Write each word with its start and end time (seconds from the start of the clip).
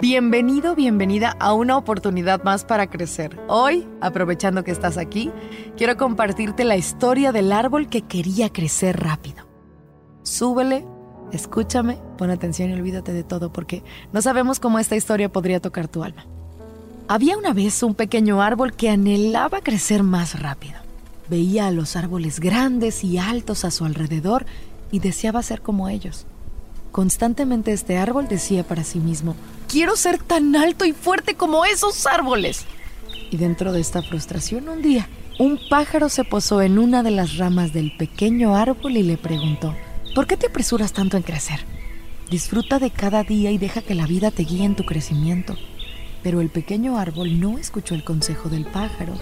Bienvenido, 0.00 0.74
bienvenida 0.74 1.36
a 1.38 1.54
una 1.54 1.78
oportunidad 1.78 2.42
más 2.42 2.64
para 2.64 2.90
crecer. 2.90 3.40
Hoy, 3.48 3.86
aprovechando 4.00 4.64
que 4.64 4.72
estás 4.72 4.98
aquí, 4.98 5.30
quiero 5.76 5.96
compartirte 5.96 6.64
la 6.64 6.76
historia 6.76 7.30
del 7.30 7.52
árbol 7.52 7.88
que 7.88 8.02
quería 8.02 8.52
crecer 8.52 9.00
rápido. 9.00 9.46
Súbele, 10.22 10.84
escúchame, 11.32 11.98
pon 12.18 12.30
atención 12.30 12.70
y 12.70 12.74
olvídate 12.74 13.12
de 13.12 13.22
todo 13.22 13.52
porque 13.52 13.82
no 14.12 14.20
sabemos 14.20 14.58
cómo 14.58 14.78
esta 14.78 14.96
historia 14.96 15.32
podría 15.32 15.60
tocar 15.60 15.86
tu 15.86 16.02
alma. 16.02 16.26
Había 17.06 17.38
una 17.38 17.52
vez 17.52 17.82
un 17.82 17.94
pequeño 17.94 18.42
árbol 18.42 18.74
que 18.74 18.90
anhelaba 18.90 19.60
crecer 19.60 20.02
más 20.02 20.40
rápido. 20.42 20.74
Veía 21.30 21.68
a 21.68 21.70
los 21.70 21.96
árboles 21.96 22.40
grandes 22.40 23.04
y 23.04 23.18
altos 23.18 23.64
a 23.64 23.70
su 23.70 23.84
alrededor 23.84 24.44
y 24.90 24.98
deseaba 24.98 25.42
ser 25.42 25.62
como 25.62 25.88
ellos. 25.88 26.26
Constantemente 26.94 27.72
este 27.72 27.96
árbol 27.96 28.28
decía 28.28 28.62
para 28.62 28.84
sí 28.84 29.00
mismo, 29.00 29.34
quiero 29.66 29.96
ser 29.96 30.22
tan 30.22 30.54
alto 30.54 30.84
y 30.84 30.92
fuerte 30.92 31.34
como 31.34 31.64
esos 31.64 32.06
árboles. 32.06 32.66
Y 33.32 33.36
dentro 33.36 33.72
de 33.72 33.80
esta 33.80 34.00
frustración 34.00 34.68
un 34.68 34.80
día, 34.80 35.08
un 35.40 35.58
pájaro 35.68 36.08
se 36.08 36.22
posó 36.22 36.62
en 36.62 36.78
una 36.78 37.02
de 37.02 37.10
las 37.10 37.36
ramas 37.36 37.72
del 37.72 37.96
pequeño 37.96 38.54
árbol 38.54 38.96
y 38.96 39.02
le 39.02 39.16
preguntó, 39.16 39.74
¿por 40.14 40.28
qué 40.28 40.36
te 40.36 40.46
apresuras 40.46 40.92
tanto 40.92 41.16
en 41.16 41.24
crecer? 41.24 41.64
Disfruta 42.30 42.78
de 42.78 42.92
cada 42.92 43.24
día 43.24 43.50
y 43.50 43.58
deja 43.58 43.82
que 43.82 43.96
la 43.96 44.06
vida 44.06 44.30
te 44.30 44.44
guíe 44.44 44.64
en 44.64 44.76
tu 44.76 44.84
crecimiento. 44.84 45.56
Pero 46.22 46.40
el 46.40 46.48
pequeño 46.48 46.96
árbol 46.96 47.40
no 47.40 47.58
escuchó 47.58 47.96
el 47.96 48.04
consejo 48.04 48.48
del 48.48 48.66
pájaro 48.66 49.14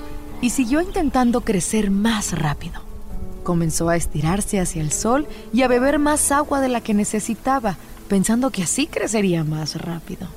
y 0.43 0.51
siguió 0.51 0.83
intentando 0.83 1.41
crecer 1.41 1.91
más 1.91 2.39
rápido. 2.39 2.92
Comenzó 3.43 3.89
a 3.89 3.97
estirarse 3.97 4.61
hacia 4.61 4.83
el 4.83 4.93
sol 4.93 5.27
y 5.53 5.63
a 5.63 5.69
beber 5.69 5.99
más 5.99 6.31
agua 6.31 6.61
de 6.61 6.69
la 6.69 6.81
que 6.81 6.95
necesitaba, 6.95 7.77
pensando 8.09 8.51
que 8.51 8.63
así 8.63 8.87
crecería 8.87 9.45
más 9.45 9.77
rápido. 9.77 10.29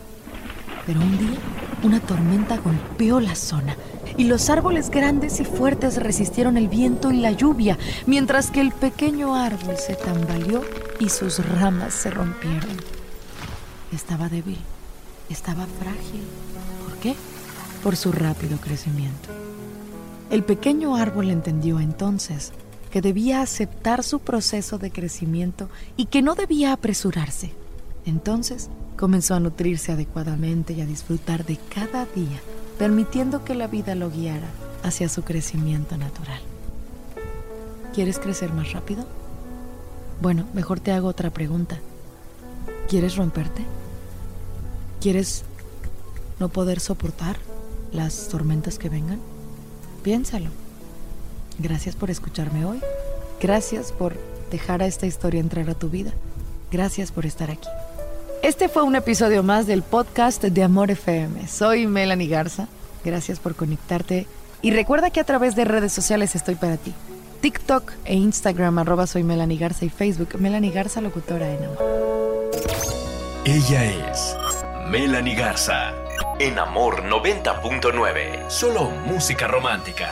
Pero 0.86 1.02
un 1.02 1.17
día, 1.17 1.38
una 1.83 2.00
tormenta 2.00 2.58
golpeó 2.58 3.20
la 3.20 3.36
zona 3.36 3.76
y 4.17 4.26
los 4.26 4.50
árboles 4.50 4.89
grandes 4.89 5.39
y 5.39 5.45
fuertes 5.45 5.98
resistieron 5.98 6.58
el 6.58 6.67
viento 6.67 7.11
y 7.11 7.17
la 7.17 7.31
lluvia, 7.31 7.78
mientras 8.06 8.52
que 8.52 8.61
el 8.61 8.72
pequeño 8.72 9.36
árbol 9.36 9.78
se 9.78 9.95
tambaleó 9.95 10.64
y 11.00 11.09
sus 11.09 11.45
ramas 11.59 11.94
se 11.94 12.11
rompieron. 12.11 12.78
Estaba 13.92 14.30
débil, 14.30 14.59
estaba 15.30 15.66
frágil. 15.80 16.23
¿Por 16.83 16.98
qué? 16.98 17.16
Por 17.83 17.95
su 17.95 18.11
rápido 18.11 18.58
crecimiento. 18.58 19.30
El 20.30 20.44
pequeño 20.44 20.95
árbol 20.95 21.30
entendió 21.30 21.80
entonces 21.80 22.52
que 22.95 23.01
debía 23.01 23.41
aceptar 23.41 24.05
su 24.05 24.19
proceso 24.19 24.77
de 24.77 24.89
crecimiento 24.89 25.69
y 25.97 26.05
que 26.05 26.21
no 26.21 26.33
debía 26.33 26.71
apresurarse. 26.71 27.52
Entonces 28.05 28.69
comenzó 28.95 29.33
a 29.35 29.41
nutrirse 29.41 29.91
adecuadamente 29.91 30.71
y 30.71 30.79
a 30.79 30.85
disfrutar 30.85 31.45
de 31.45 31.57
cada 31.57 32.05
día, 32.05 32.39
permitiendo 32.80 33.43
que 33.43 33.53
la 33.53 33.67
vida 33.67 33.95
lo 33.95 34.09
guiara 34.09 34.47
hacia 34.81 35.09
su 35.09 35.23
crecimiento 35.23 35.97
natural. 35.97 36.39
¿Quieres 37.93 38.17
crecer 38.17 38.53
más 38.53 38.71
rápido? 38.71 39.05
Bueno, 40.21 40.47
mejor 40.53 40.80
te 40.80 40.93
hago 40.93 41.09
otra 41.09 41.31
pregunta. 41.31 41.81
¿Quieres 42.87 43.17
romperte? 43.17 43.65
¿Quieres 45.02 45.43
no 46.39 46.47
poder 46.47 46.80
soportar 46.80 47.36
las 47.91 48.30
tormentas 48.30 48.80
que 48.80 48.87
vengan? 48.87 49.20
Piénsalo. 50.02 50.64
Gracias 51.60 51.95
por 51.95 52.10
escucharme 52.10 52.66
hoy. 52.66 52.82
Gracias 53.42 53.92
por 53.92 54.16
dejar 54.52 54.82
a 54.82 54.86
esta 54.86 55.05
historia 55.05 55.39
entrar 55.39 55.70
a 55.70 55.76
tu 55.76 55.89
vida. 55.89 56.11
Gracias 56.71 57.11
por 57.11 57.26
estar 57.26 57.52
aquí. 57.52 57.67
Este 58.42 58.70
fue 58.70 58.83
un 58.83 58.95
episodio 58.95 59.43
más 59.43 59.65
del 59.65 59.82
podcast 59.82 60.44
de 60.44 60.64
Amor 60.64 60.92
FM. 60.92 61.48
Soy 61.48 61.88
Melanie 61.88 62.27
Garza. 62.27 62.67
Gracias 63.04 63.39
por 63.39 63.55
conectarte. 63.55 64.27
Y 64.61 64.71
recuerda 64.71 65.10
que 65.10 65.20
a 65.20 65.23
través 65.23 65.55
de 65.55 65.65
redes 65.65 65.94
sociales 65.94 66.36
estoy 66.36 66.55
para 66.55 66.77
ti. 66.77 66.94
TikTok 67.42 67.92
e 68.05 68.15
Instagram, 68.15 68.80
arroba 68.80 69.08
soy 69.08 69.23
Melanie 69.23 69.58
Garza 69.58 69.86
y 69.86 69.89
Facebook, 69.89 70.39
Melanie 70.39 70.71
Garza, 70.71 71.02
locutora 71.02 71.52
en 71.52 71.64
Amor. 71.64 72.52
Ella 73.45 74.11
es 74.11 74.36
Melanie 74.89 75.36
Garza. 75.36 75.94
En 76.39 76.58
Amor 76.60 77.04
90.9. 77.04 78.49
Solo 78.49 78.89
música 79.05 79.48
romántica. 79.48 80.11